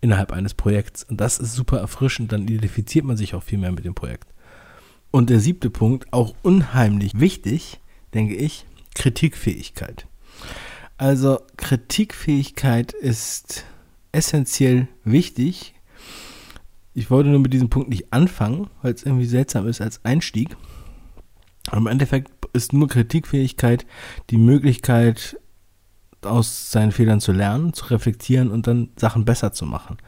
innerhalb 0.00 0.32
eines 0.32 0.54
Projekts. 0.54 1.04
Und 1.04 1.20
das 1.20 1.38
ist 1.38 1.54
super 1.54 1.78
erfrischend, 1.78 2.32
dann 2.32 2.46
identifiziert 2.46 3.04
man 3.04 3.16
sich 3.16 3.34
auch 3.34 3.42
viel 3.42 3.58
mehr 3.58 3.72
mit 3.72 3.84
dem 3.84 3.94
Projekt. 3.94 4.28
Und 5.10 5.30
der 5.30 5.40
siebte 5.40 5.70
Punkt, 5.70 6.12
auch 6.12 6.34
unheimlich 6.42 7.18
wichtig, 7.18 7.80
denke 8.14 8.34
ich, 8.34 8.66
Kritikfähigkeit. 8.94 10.06
Also 10.96 11.40
Kritikfähigkeit 11.56 12.92
ist 12.92 13.64
essentiell 14.12 14.88
wichtig. 15.04 15.74
Ich 16.94 17.10
wollte 17.10 17.30
nur 17.30 17.40
mit 17.40 17.52
diesem 17.52 17.70
Punkt 17.70 17.88
nicht 17.88 18.12
anfangen, 18.12 18.70
weil 18.82 18.94
es 18.94 19.02
irgendwie 19.02 19.26
seltsam 19.26 19.66
ist 19.66 19.80
als 19.80 20.04
Einstieg. 20.04 20.56
Aber 21.66 21.78
im 21.78 21.86
Endeffekt 21.88 22.30
ist 22.52 22.72
nur 22.72 22.88
Kritikfähigkeit 22.88 23.84
die 24.30 24.38
Möglichkeit, 24.38 25.36
aus 26.22 26.70
seinen 26.70 26.92
Fehlern 26.92 27.20
zu 27.20 27.32
lernen, 27.32 27.72
zu 27.74 27.86
reflektieren 27.86 28.50
und 28.50 28.66
dann 28.66 28.90
Sachen 28.96 29.24
besser 29.24 29.52
zu 29.52 29.66
machen. 29.66 29.98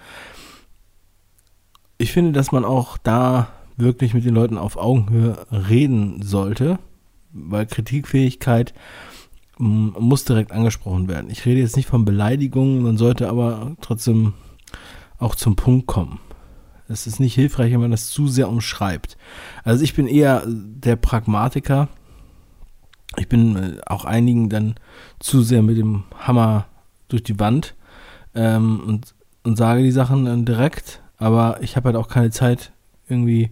Ich 1.99 2.12
finde, 2.12 2.33
dass 2.33 2.52
man 2.52 2.64
auch 2.64 2.97
da 2.99 3.49
wirklich 3.76 4.14
mit 4.14 4.25
den 4.25 4.35
Leuten 4.35 4.57
auf 4.57 4.76
Augenhöhe 4.76 5.47
reden 5.50 6.23
sollte, 6.23 6.78
weil 7.37 7.66
Kritikfähigkeit 7.66 8.75
muss 9.59 10.25
direkt 10.25 10.52
angesprochen 10.52 11.09
werden. 11.09 11.31
Ich 11.31 11.47
rede 11.47 11.61
jetzt 11.61 11.76
nicht 11.76 11.88
von 11.88 12.05
Beleidigungen, 12.05 12.83
man 12.83 12.99
sollte 12.99 13.28
aber 13.28 13.75
trotzdem 13.81 14.35
auch 15.19 15.35
zum 15.35 15.57
Punkt 15.57 15.87
kommen. 15.87 16.21
Es 16.88 17.07
ist 17.07 17.21
nicht 17.21 17.35
hilfreich, 17.35 17.73
wenn 17.73 17.81
man 17.81 17.90
das 17.90 18.09
zu 18.09 18.28
sehr 18.28 18.49
umschreibt. 18.49 19.16
Also 19.64 19.83
ich 19.83 19.95
bin 19.95 20.07
eher 20.07 20.45
der 20.47 20.97
Pragmatiker. 20.97 21.88
Ich 23.16 23.28
bin 23.28 23.57
äh, 23.57 23.81
auch 23.87 24.05
einigen 24.05 24.49
dann 24.49 24.75
zu 25.19 25.43
sehr 25.43 25.62
mit 25.62 25.78
dem 25.78 26.05
Hammer 26.19 26.66
durch 27.09 27.23
die 27.23 27.40
Wand 27.40 27.75
ähm, 28.35 28.81
und, 28.87 29.14
und 29.43 29.57
sage 29.57 29.83
die 29.83 29.90
Sachen 29.93 30.26
dann 30.26 30.45
direkt. 30.45 31.02
Aber 31.16 31.62
ich 31.62 31.76
habe 31.76 31.87
halt 31.87 31.97
auch 31.97 32.09
keine 32.09 32.31
Zeit, 32.31 32.73
irgendwie 33.09 33.50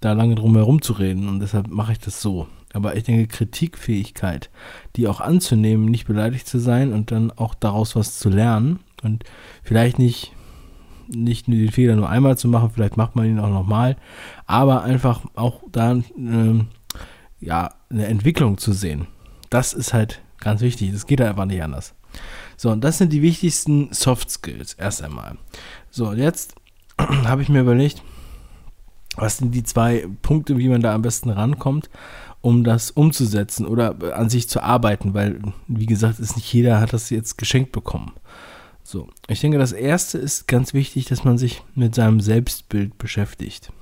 da 0.00 0.12
lange 0.12 0.34
drum 0.34 0.56
herum 0.56 0.82
zu 0.82 0.94
reden 0.94 1.28
und 1.28 1.40
deshalb 1.40 1.68
mache 1.68 1.92
ich 1.92 1.98
das 1.98 2.20
so. 2.20 2.48
Aber 2.74 2.96
ich 2.96 3.04
denke, 3.04 3.28
Kritikfähigkeit, 3.28 4.50
die 4.96 5.08
auch 5.08 5.20
anzunehmen, 5.20 5.86
nicht 5.86 6.06
beleidigt 6.06 6.46
zu 6.46 6.58
sein 6.58 6.92
und 6.92 7.10
dann 7.10 7.30
auch 7.30 7.54
daraus 7.54 7.96
was 7.96 8.18
zu 8.18 8.28
lernen 8.28 8.80
und 9.02 9.24
vielleicht 9.62 9.98
nicht, 9.98 10.32
nicht 11.08 11.48
nur 11.48 11.58
den 11.58 11.70
Fehler 11.70 11.94
nur 11.96 12.08
einmal 12.08 12.36
zu 12.36 12.48
machen, 12.48 12.70
vielleicht 12.74 12.96
macht 12.96 13.14
man 13.14 13.26
ihn 13.26 13.38
auch 13.38 13.48
nochmal, 13.48 13.96
aber 14.46 14.82
einfach 14.82 15.22
auch 15.34 15.62
da 15.70 15.94
äh, 15.94 16.64
ja, 17.40 17.70
eine 17.90 18.06
Entwicklung 18.06 18.58
zu 18.58 18.72
sehen. 18.72 19.06
Das 19.50 19.72
ist 19.72 19.94
halt 19.94 20.20
ganz 20.40 20.60
wichtig. 20.60 20.92
Das 20.92 21.06
geht 21.06 21.20
halt 21.20 21.30
einfach 21.30 21.46
nicht 21.46 21.62
anders. 21.62 21.94
So, 22.56 22.70
und 22.70 22.82
das 22.82 22.98
sind 22.98 23.12
die 23.12 23.22
wichtigsten 23.22 23.92
Soft 23.92 24.30
Skills 24.30 24.74
erst 24.74 25.02
einmal. 25.02 25.36
So, 25.90 26.12
jetzt 26.12 26.54
habe 26.98 27.42
ich 27.42 27.48
mir 27.48 27.60
überlegt, 27.60 28.02
was 29.16 29.38
sind 29.38 29.54
die 29.54 29.62
zwei 29.62 30.06
Punkte, 30.22 30.58
wie 30.58 30.68
man 30.68 30.80
da 30.80 30.94
am 30.94 31.02
besten 31.02 31.30
rankommt, 31.30 31.88
um 32.44 32.62
das 32.62 32.90
umzusetzen 32.90 33.66
oder 33.66 34.14
an 34.18 34.28
sich 34.28 34.50
zu 34.50 34.62
arbeiten, 34.62 35.14
weil, 35.14 35.40
wie 35.66 35.86
gesagt, 35.86 36.20
ist 36.20 36.36
nicht 36.36 36.52
jeder 36.52 36.78
hat 36.78 36.92
das 36.92 37.08
jetzt 37.08 37.38
geschenkt 37.38 37.72
bekommen. 37.72 38.12
So, 38.82 39.08
ich 39.28 39.40
denke, 39.40 39.56
das 39.56 39.72
erste 39.72 40.18
ist 40.18 40.46
ganz 40.46 40.74
wichtig, 40.74 41.06
dass 41.06 41.24
man 41.24 41.38
sich 41.38 41.62
mit 41.74 41.94
seinem 41.94 42.20
Selbstbild 42.20 42.98
beschäftigt. 42.98 43.72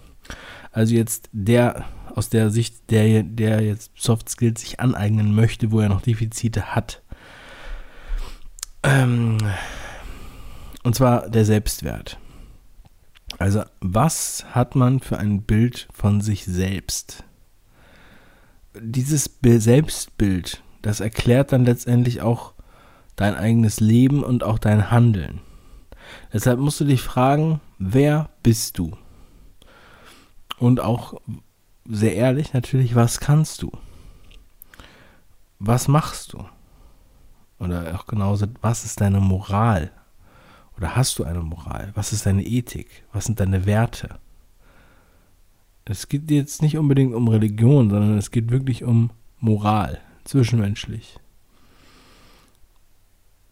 Also 0.70 0.94
jetzt 0.94 1.28
der 1.32 1.86
aus 2.14 2.28
der 2.28 2.50
Sicht, 2.50 2.88
der, 2.90 3.24
der 3.24 3.62
jetzt 3.62 3.90
Soft 3.96 4.28
Skills 4.28 4.60
sich 4.60 4.78
aneignen 4.78 5.34
möchte, 5.34 5.72
wo 5.72 5.80
er 5.80 5.88
noch 5.88 6.02
Defizite 6.02 6.76
hat. 6.76 7.02
Ähm, 8.84 9.38
und 10.84 10.94
zwar 10.94 11.28
der 11.28 11.44
Selbstwert. 11.44 12.16
Also, 13.38 13.64
was 13.80 14.44
hat 14.52 14.76
man 14.76 15.00
für 15.00 15.18
ein 15.18 15.42
Bild 15.42 15.88
von 15.92 16.20
sich 16.20 16.44
selbst? 16.44 17.24
Dieses 18.80 19.38
Selbstbild, 19.42 20.62
das 20.80 21.00
erklärt 21.00 21.52
dann 21.52 21.64
letztendlich 21.64 22.22
auch 22.22 22.54
dein 23.16 23.34
eigenes 23.34 23.80
Leben 23.80 24.22
und 24.22 24.44
auch 24.44 24.58
dein 24.58 24.90
Handeln. 24.90 25.40
Deshalb 26.32 26.58
musst 26.58 26.80
du 26.80 26.84
dich 26.84 27.02
fragen, 27.02 27.60
wer 27.78 28.30
bist 28.42 28.78
du? 28.78 28.96
Und 30.58 30.80
auch 30.80 31.20
sehr 31.88 32.14
ehrlich 32.14 32.52
natürlich, 32.52 32.94
was 32.94 33.20
kannst 33.20 33.62
du? 33.62 33.70
Was 35.58 35.88
machst 35.88 36.32
du? 36.32 36.44
Oder 37.58 37.94
auch 37.94 38.06
genauso, 38.06 38.46
was 38.60 38.84
ist 38.84 39.00
deine 39.00 39.20
Moral? 39.20 39.90
Oder 40.76 40.96
hast 40.96 41.18
du 41.18 41.24
eine 41.24 41.40
Moral? 41.40 41.92
Was 41.94 42.12
ist 42.12 42.26
deine 42.26 42.44
Ethik? 42.44 43.04
Was 43.12 43.26
sind 43.26 43.38
deine 43.38 43.66
Werte? 43.66 44.18
Es 45.84 46.08
geht 46.08 46.30
jetzt 46.30 46.62
nicht 46.62 46.78
unbedingt 46.78 47.14
um 47.14 47.28
Religion, 47.28 47.90
sondern 47.90 48.16
es 48.16 48.30
geht 48.30 48.50
wirklich 48.50 48.84
um 48.84 49.10
Moral, 49.40 49.98
zwischenmenschlich. 50.24 51.18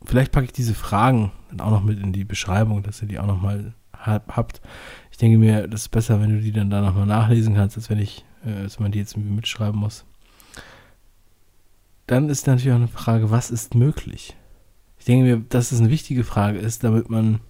Vielleicht 0.05 0.33
packe 0.33 0.47
ich 0.47 0.53
diese 0.53 0.75
Fragen 0.75 1.33
dann 1.51 1.61
auch 1.61 1.71
noch 1.71 1.83
mit 1.83 2.01
in 2.01 2.13
die 2.13 2.25
Beschreibung, 2.25 2.83
dass 2.83 3.03
ihr 3.03 3.09
die 3.09 3.19
auch 3.19 3.27
nochmal 3.27 3.75
habt. 3.93 4.61
Ich 5.11 5.19
denke 5.19 5.39
mir, 5.39 5.69
das 5.69 5.83
ist 5.83 5.89
besser, 5.89 6.21
wenn 6.21 6.31
du 6.31 6.41
die 6.41 6.53
dann 6.53 6.71
da 6.71 6.81
nochmal 6.81 7.07
nachlesen 7.07 7.55
kannst, 7.55 7.77
als 7.77 7.91
wenn 7.91 7.99
ich, 7.99 8.25
äh, 8.45 8.63
als 8.63 8.79
man 8.79 8.93
die 8.93 8.99
jetzt 8.99 9.15
irgendwie 9.15 9.35
mitschreiben 9.35 9.79
muss. 9.79 10.05
Dann 12.07 12.29
ist 12.29 12.47
natürlich 12.47 12.73
auch 12.73 12.77
eine 12.77 12.89
Frage, 12.89 13.31
was 13.31 13.51
ist 13.51 13.75
möglich? 13.75 14.37
Ich 14.99 15.05
denke 15.05 15.25
mir, 15.25 15.45
dass 15.49 15.73
es 15.73 15.81
eine 15.81 15.91
wichtige 15.91 16.25
Frage 16.25 16.59
ist, 16.59 16.83
damit 16.83 17.09
man 17.11 17.41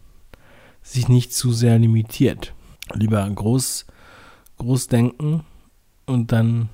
sich 0.83 1.09
nicht 1.09 1.33
zu 1.33 1.53
sehr 1.53 1.79
limitiert. 1.79 2.55
Lieber 2.95 3.29
groß, 3.29 3.87
groß 4.61 4.87
denken 4.87 5.45
und 6.07 6.33
dann 6.33 6.69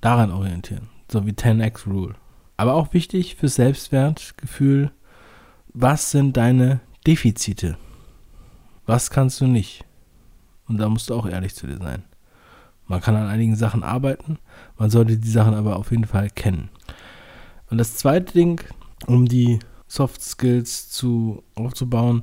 daran 0.00 0.32
orientieren. 0.32 0.88
So 1.10 1.26
wie 1.26 1.32
10x 1.32 1.86
Rule. 1.86 2.14
Aber 2.56 2.74
auch 2.74 2.92
wichtig 2.92 3.36
für 3.36 3.48
Selbstwertgefühl, 3.48 4.90
was 5.68 6.10
sind 6.10 6.36
deine 6.36 6.80
Defizite? 7.06 7.76
Was 8.86 9.10
kannst 9.10 9.40
du 9.40 9.46
nicht? 9.46 9.84
Und 10.66 10.78
da 10.78 10.88
musst 10.88 11.10
du 11.10 11.14
auch 11.14 11.26
ehrlich 11.26 11.54
zu 11.54 11.66
dir 11.66 11.76
sein. 11.76 12.02
Man 12.86 13.00
kann 13.00 13.16
an 13.16 13.28
einigen 13.28 13.56
Sachen 13.56 13.82
arbeiten, 13.82 14.38
man 14.78 14.90
sollte 14.90 15.18
die 15.18 15.28
Sachen 15.28 15.54
aber 15.54 15.76
auf 15.76 15.90
jeden 15.90 16.06
Fall 16.06 16.30
kennen. 16.30 16.70
Und 17.68 17.78
das 17.78 17.96
zweite 17.96 18.32
Ding, 18.32 18.60
um 19.06 19.26
die 19.26 19.58
Soft 19.88 20.22
Skills 20.22 20.88
zu, 20.88 21.42
aufzubauen, 21.54 22.22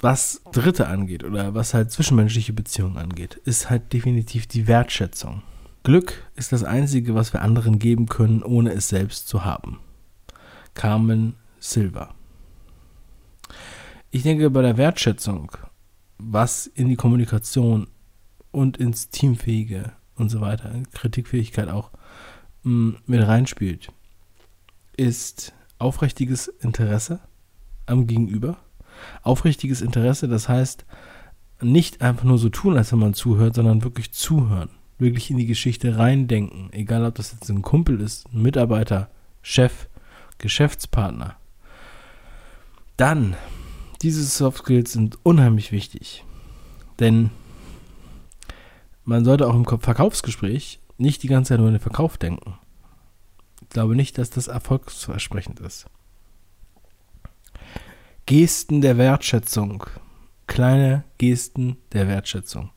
was 0.00 0.42
Dritte 0.52 0.86
angeht 0.86 1.24
oder 1.24 1.54
was 1.54 1.74
halt 1.74 1.90
zwischenmenschliche 1.90 2.52
Beziehungen 2.52 2.96
angeht, 2.96 3.34
ist 3.44 3.70
halt 3.70 3.92
definitiv 3.92 4.46
die 4.46 4.66
Wertschätzung. 4.66 5.42
Glück 5.82 6.30
ist 6.34 6.52
das 6.52 6.64
Einzige, 6.64 7.14
was 7.14 7.32
wir 7.32 7.42
anderen 7.42 7.78
geben 7.78 8.06
können, 8.06 8.42
ohne 8.42 8.72
es 8.72 8.88
selbst 8.88 9.28
zu 9.28 9.44
haben. 9.44 9.80
Carmen 10.72 11.34
Silva. 11.60 12.14
Ich 14.10 14.22
denke, 14.22 14.48
bei 14.50 14.62
der 14.62 14.76
Wertschätzung, 14.76 15.50
was 16.18 16.66
in 16.66 16.88
die 16.88 16.96
Kommunikation 16.96 17.88
und 18.50 18.76
ins 18.76 19.10
Teamfähige 19.10 19.92
und 20.14 20.30
so 20.30 20.40
weiter, 20.40 20.72
Kritikfähigkeit 20.92 21.68
auch 21.68 21.90
mm, 22.62 22.90
mit 23.06 23.26
reinspielt, 23.26 23.92
ist 24.96 25.52
aufrichtiges 25.78 26.48
Interesse 26.48 27.20
am 27.86 28.06
Gegenüber. 28.06 28.56
Aufrichtiges 29.22 29.80
Interesse, 29.80 30.28
das 30.28 30.48
heißt, 30.48 30.84
nicht 31.60 32.02
einfach 32.02 32.24
nur 32.24 32.38
so 32.38 32.48
tun, 32.48 32.76
als 32.76 32.92
wenn 32.92 32.98
man 32.98 33.14
zuhört, 33.14 33.54
sondern 33.54 33.84
wirklich 33.84 34.12
zuhören. 34.12 34.70
Wirklich 34.98 35.30
in 35.30 35.38
die 35.38 35.46
Geschichte 35.46 35.96
reindenken. 35.96 36.72
Egal, 36.72 37.04
ob 37.04 37.14
das 37.16 37.32
jetzt 37.32 37.48
ein 37.48 37.62
Kumpel 37.62 38.00
ist, 38.00 38.26
ein 38.32 38.42
Mitarbeiter, 38.42 39.10
Chef, 39.42 39.88
Geschäftspartner. 40.38 41.36
Dann, 42.96 43.34
diese 44.02 44.22
Soft 44.22 44.58
Skills 44.58 44.92
sind 44.92 45.18
unheimlich 45.22 45.72
wichtig. 45.72 46.24
Denn 47.00 47.30
man 49.04 49.24
sollte 49.24 49.46
auch 49.46 49.54
im 49.54 49.64
Verkaufsgespräch 49.64 50.78
nicht 50.96 51.22
die 51.22 51.28
ganze 51.28 51.50
Zeit 51.50 51.58
nur 51.58 51.68
an 51.68 51.74
den 51.74 51.80
Verkauf 51.80 52.16
denken. 52.16 52.58
Ich 53.62 53.68
glaube 53.70 53.96
nicht, 53.96 54.16
dass 54.18 54.30
das 54.30 54.46
erfolgsversprechend 54.46 55.60
ist. 55.60 55.86
Gesten 58.26 58.80
der 58.80 58.96
Wertschätzung. 58.96 59.84
Kleine 60.46 61.04
Gesten 61.18 61.76
der 61.92 62.08
Wertschätzung. 62.08 62.70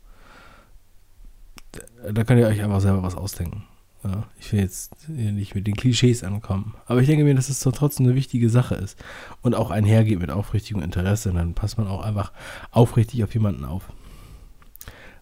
Da 2.11 2.23
könnt 2.23 2.39
ihr 2.39 2.47
euch 2.47 2.61
einfach 2.61 2.81
selber 2.81 3.03
was 3.03 3.15
ausdenken. 3.15 3.63
Ja, 4.03 4.23
ich 4.39 4.51
will 4.51 4.59
jetzt 4.59 4.93
hier 5.07 5.31
nicht 5.31 5.55
mit 5.55 5.65
den 5.65 5.75
Klischees 5.75 6.23
ankommen. 6.23 6.75
Aber 6.85 7.01
ich 7.01 7.07
denke 7.07 7.23
mir, 7.23 7.35
dass 7.35 7.49
es 7.49 7.61
doch 7.61 7.71
trotzdem 7.71 8.05
eine 8.05 8.15
wichtige 8.15 8.49
Sache 8.49 8.75
ist. 8.75 8.97
Und 9.41 9.55
auch 9.55 9.71
einhergeht 9.71 10.19
mit 10.19 10.31
aufrichtigem 10.31 10.81
Interesse. 10.81 11.31
dann 11.31 11.53
passt 11.53 11.77
man 11.77 11.87
auch 11.87 12.01
einfach 12.01 12.31
aufrichtig 12.71 13.23
auf 13.23 13.33
jemanden 13.33 13.65
auf. 13.65 13.91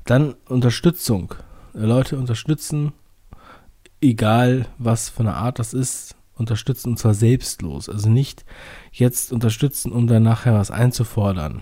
Dann 0.06 0.36
Unterstützung. 0.48 1.36
Leute 1.74 2.18
unterstützen, 2.18 2.94
egal 4.02 4.68
was 4.78 5.10
für 5.10 5.22
eine 5.22 5.36
Art 5.36 5.60
das 5.60 5.74
ist, 5.74 6.16
unterstützen 6.36 6.90
und 6.90 6.98
zwar 6.98 7.14
selbstlos. 7.14 7.90
Also 7.90 8.10
nicht 8.10 8.46
jetzt 8.92 9.32
unterstützen, 9.32 9.92
um 9.92 10.08
dann 10.08 10.24
nachher 10.24 10.54
was 10.54 10.72
einzufordern. 10.72 11.62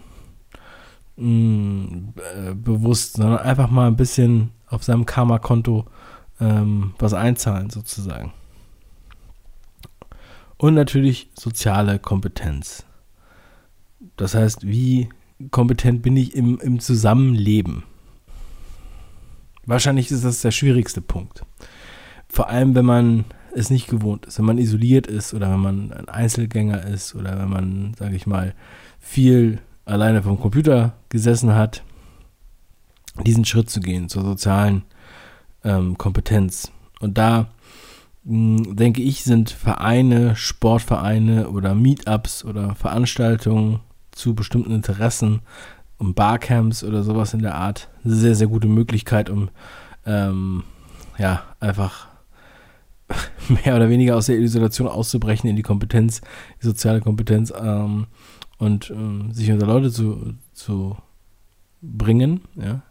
Mm, 1.15 2.09
äh, 2.35 2.53
bewusst, 2.55 3.17
sondern 3.17 3.39
einfach 3.39 3.69
mal 3.69 3.87
ein 3.87 3.95
bisschen 3.95 4.51
auf 4.67 4.83
seinem 4.83 5.05
Karma-Konto 5.05 5.85
ähm, 6.39 6.93
was 6.97 7.13
einzahlen, 7.13 7.69
sozusagen. 7.69 8.33
Und 10.57 10.73
natürlich 10.73 11.29
soziale 11.35 11.99
Kompetenz. 11.99 12.85
Das 14.17 14.33
heißt, 14.33 14.65
wie 14.65 15.09
kompetent 15.51 16.01
bin 16.01 16.17
ich 16.17 16.35
im, 16.35 16.59
im 16.59 16.79
Zusammenleben? 16.79 17.83
Wahrscheinlich 19.65 20.11
ist 20.11 20.25
das 20.25 20.41
der 20.41 20.51
schwierigste 20.51 21.01
Punkt. 21.01 21.45
Vor 22.27 22.49
allem, 22.49 22.75
wenn 22.75 22.85
man 22.85 23.25
es 23.55 23.69
nicht 23.69 23.87
gewohnt 23.87 24.25
ist, 24.25 24.37
wenn 24.37 24.45
man 24.45 24.57
isoliert 24.57 25.07
ist 25.07 25.33
oder 25.33 25.51
wenn 25.51 25.59
man 25.59 25.91
ein 25.91 26.09
Einzelgänger 26.09 26.85
ist 26.87 27.15
oder 27.15 27.37
wenn 27.39 27.49
man, 27.49 27.93
sage 27.97 28.15
ich 28.15 28.27
mal, 28.27 28.53
viel 28.99 29.59
alleine 29.85 30.23
vom 30.23 30.39
Computer 30.39 30.93
gesessen 31.09 31.53
hat, 31.53 31.83
diesen 33.25 33.45
Schritt 33.45 33.69
zu 33.69 33.79
gehen 33.79 34.09
zur 34.09 34.23
sozialen 34.23 34.83
ähm, 35.63 35.97
Kompetenz. 35.97 36.71
Und 36.99 37.17
da 37.17 37.47
mh, 38.23 38.65
hm, 38.65 38.75
denke 38.75 39.01
ich, 39.01 39.23
sind 39.23 39.49
Vereine, 39.49 40.35
Sportvereine 40.35 41.49
oder 41.49 41.75
Meetups 41.75 42.45
oder 42.45 42.75
Veranstaltungen 42.75 43.79
zu 44.11 44.35
bestimmten 44.35 44.71
Interessen 44.71 45.41
und 45.97 46.15
Barcamps 46.15 46.83
oder 46.83 47.03
sowas 47.03 47.33
in 47.33 47.41
der 47.41 47.55
Art 47.55 47.89
eine 48.03 48.15
sehr, 48.15 48.35
sehr 48.35 48.47
gute 48.47 48.67
Möglichkeit, 48.67 49.29
um 49.29 49.49
ähm, 50.05 50.63
ja, 51.17 51.43
einfach 51.59 52.07
mehr 53.65 53.75
oder 53.75 53.89
weniger 53.89 54.15
aus 54.15 54.27
der 54.27 54.39
Isolation 54.39 54.87
auszubrechen 54.87 55.49
in 55.49 55.55
die 55.55 55.61
Kompetenz, 55.61 56.21
die 56.61 56.65
soziale 56.65 57.01
Kompetenz 57.01 57.53
ähm, 57.55 58.07
und 58.57 58.89
ähm, 58.91 59.31
sich 59.31 59.51
unter 59.51 59.65
Leute 59.65 59.91
zu, 59.91 60.35
zu 60.53 60.97
bringen. 61.81 62.41
Ja. 62.55 62.81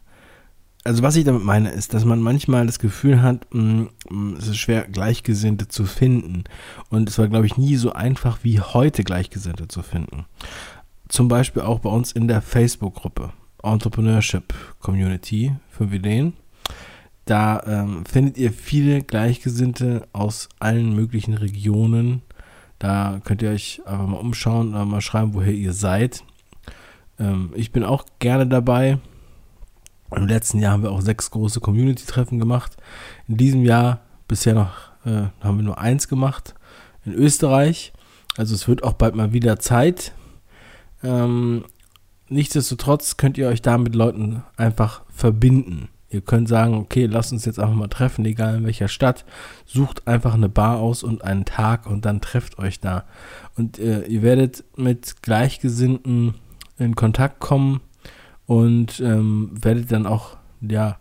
Also 0.85 1.01
was 1.01 1.15
ich 1.15 1.23
damit 1.23 1.43
meine, 1.43 1.71
ist, 1.71 1.93
dass 1.93 2.03
man 2.03 2.21
manchmal 2.21 2.65
das 2.65 2.77
Gefühl 2.77 3.21
hat, 3.21 3.47
mh, 3.53 3.87
mm, 4.09 4.35
es 4.37 4.47
ist 4.49 4.57
schwer, 4.57 4.87
Gleichgesinnte 4.87 5.67
zu 5.69 5.85
finden. 5.85 6.43
Und 6.89 7.09
es 7.09 7.17
war, 7.17 7.27
glaube 7.27 7.45
ich, 7.45 7.57
nie 7.57 7.77
so 7.77 7.93
einfach 7.93 8.39
wie 8.43 8.59
heute 8.59 9.03
Gleichgesinnte 9.03 9.67
zu 9.67 9.81
finden. 9.81 10.25
Zum 11.07 11.27
Beispiel 11.27 11.61
auch 11.61 11.79
bei 11.79 11.89
uns 11.89 12.11
in 12.11 12.27
der 12.27 12.41
Facebook-Gruppe 12.41 13.31
Entrepreneurship 13.61 14.53
Community 14.79 15.55
für 15.69 15.85
Ideen. 15.85 16.33
Da 17.25 17.61
ähm, 17.65 18.05
findet 18.05 18.37
ihr 18.37 18.51
viele 18.51 19.01
Gleichgesinnte 19.01 20.07
aus 20.11 20.49
allen 20.59 20.93
möglichen 20.95 21.33
Regionen. 21.33 22.21
Da 22.79 23.21
könnt 23.23 23.41
ihr 23.41 23.49
euch 23.49 23.81
einfach 23.85 24.07
mal 24.07 24.17
umschauen 24.17 24.73
und 24.73 24.89
mal 24.89 25.01
schreiben, 25.01 25.33
woher 25.33 25.53
ihr 25.53 25.73
seid. 25.73 26.23
Ähm, 27.17 27.51
ich 27.55 27.71
bin 27.71 27.83
auch 27.83 28.05
gerne 28.19 28.45
dabei. 28.45 28.97
Im 30.13 30.27
letzten 30.27 30.59
Jahr 30.59 30.73
haben 30.73 30.83
wir 30.83 30.91
auch 30.91 31.01
sechs 31.01 31.31
große 31.31 31.59
Community-Treffen 31.59 32.39
gemacht. 32.39 32.75
In 33.27 33.37
diesem 33.37 33.63
Jahr 33.63 34.01
bisher 34.27 34.53
noch 34.53 34.73
äh, 35.05 35.27
haben 35.41 35.57
wir 35.57 35.63
nur 35.63 35.79
eins 35.79 36.07
gemacht 36.07 36.55
in 37.05 37.13
Österreich. 37.13 37.93
Also 38.35 38.53
es 38.53 38.67
wird 38.67 38.83
auch 38.83 38.93
bald 38.93 39.15
mal 39.15 39.33
wieder 39.33 39.59
Zeit. 39.59 40.13
Ähm, 41.03 41.65
nichtsdestotrotz 42.29 43.17
könnt 43.17 43.37
ihr 43.37 43.47
euch 43.47 43.61
da 43.61 43.77
mit 43.77 43.95
Leuten 43.95 44.43
einfach 44.57 45.03
verbinden. 45.09 45.89
Ihr 46.13 46.21
könnt 46.21 46.47
sagen, 46.47 46.75
okay, 46.75 47.07
lasst 47.07 47.33
uns 47.33 47.45
jetzt 47.45 47.59
einfach 47.59 47.75
mal 47.75 47.87
treffen, 47.87 48.23
egal 48.25 48.57
in 48.57 48.65
welcher 48.65 48.87
Stadt. 48.87 49.25
Sucht 49.65 50.07
einfach 50.07 50.35
eine 50.35 50.49
Bar 50.49 50.77
aus 50.77 51.03
und 51.03 51.23
einen 51.23 51.45
Tag 51.45 51.87
und 51.87 52.05
dann 52.05 52.21
trefft 52.21 52.59
euch 52.59 52.79
da. 52.79 53.05
Und 53.57 53.79
äh, 53.79 54.03
ihr 54.05 54.21
werdet 54.21 54.63
mit 54.77 55.21
Gleichgesinnten 55.23 56.35
in 56.77 56.95
Kontakt 56.95 57.39
kommen 57.39 57.81
und 58.45 58.99
ähm, 58.99 59.51
werdet 59.53 59.91
dann 59.91 60.05
auch, 60.05 60.37
ja, 60.61 60.97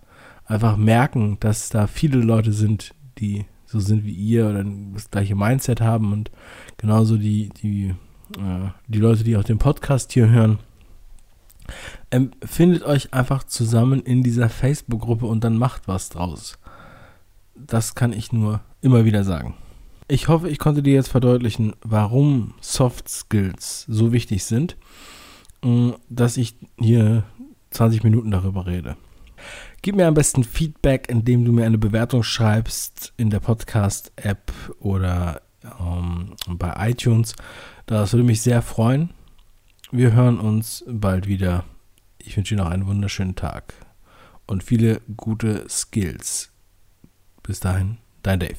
einfach 0.47 0.77
merken, 0.77 1.37
dass 1.41 1.69
da 1.69 1.87
viele 1.87 2.19
Leute 2.19 2.53
sind, 2.53 2.95
die 3.19 3.47
so 3.67 3.81
sind 3.81 4.05
wie 4.05 4.13
ihr 4.13 4.49
oder 4.49 4.65
das 4.93 5.11
gleiche 5.11 5.35
Mindset 5.35 5.81
haben 5.81 6.13
und 6.13 6.31
genauso 6.77 7.17
die, 7.17 7.51
die, 7.63 7.95
äh, 8.39 8.71
die 8.87 8.99
Leute, 8.99 9.25
die 9.25 9.37
auch 9.37 9.45
den 9.45 9.59
Podcast 9.59 10.13
hier 10.13 10.29
hören 10.29 10.59
ähm, 12.11 12.33
findet 12.45 12.83
euch 12.85 13.13
einfach 13.15 13.45
zusammen 13.45 14.01
in 14.03 14.23
dieser 14.23 14.49
Facebook-Gruppe 14.49 15.27
und 15.27 15.45
dann 15.45 15.57
macht 15.57 15.89
was 15.89 16.09
draus. 16.09 16.59
Das 17.55 17.95
kann 17.95 18.13
ich 18.13 18.33
nur 18.33 18.61
immer 18.81 19.05
wieder 19.05 19.25
sagen. 19.25 19.55
Ich 20.09 20.29
hoffe, 20.29 20.49
ich 20.49 20.59
konnte 20.59 20.83
dir 20.83 20.95
jetzt 20.95 21.09
verdeutlichen, 21.09 21.75
warum 21.83 22.55
Soft 22.61 23.09
Skills 23.09 23.87
so 23.89 24.13
wichtig 24.13 24.45
sind, 24.45 24.77
mm, 25.63 25.91
dass 26.09 26.37
ich 26.37 26.57
hier 26.79 27.25
20 27.71 28.05
Minuten 28.05 28.31
darüber 28.31 28.67
rede. 28.67 28.97
Gib 29.81 29.97
mir 29.97 30.07
am 30.07 30.15
besten 30.15 30.45
Feedback, 30.45 31.09
indem 31.09 31.45
du 31.45 31.53
mir 31.53 31.67
eine 31.67 31.79
Bewertung 31.79 32.23
schreibst 32.23 33.13
in 33.17 33.31
der 33.31 33.41
Podcast-App 33.41 34.53
oder 34.79 35.43
ähm, 35.81 36.35
bei 36.47 36.91
iTunes. 36.91 37.35
Das 37.87 38.13
würde 38.13 38.25
mich 38.25 38.43
sehr 38.43 38.63
freuen. 38.63 39.11
Wir 39.95 40.15
hören 40.15 40.41
uns 40.41 40.83
bald 40.89 41.27
wieder. 41.29 41.67
Ich 42.17 42.35
wünsche 42.39 42.55
dir 42.55 42.63
noch 42.63 42.71
einen 42.71 42.87
wunderschönen 42.87 43.37
Tag 43.37 43.75
und 44.47 44.63
viele 44.63 45.03
gute 45.19 45.69
Skills. 45.69 46.51
Bis 47.43 47.61
dahin, 47.61 47.99
dein 48.23 48.41
Dave. 48.41 48.57